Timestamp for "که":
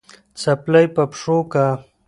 1.51-1.65